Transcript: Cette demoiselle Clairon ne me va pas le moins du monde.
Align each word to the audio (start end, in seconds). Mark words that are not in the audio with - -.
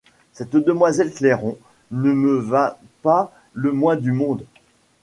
Cette 0.33 0.55
demoiselle 0.55 1.13
Clairon 1.13 1.59
ne 1.91 2.11
me 2.11 2.33
va 2.39 2.79
pas 3.03 3.31
le 3.53 3.71
moins 3.71 3.97
du 3.97 4.11
monde. 4.11 4.47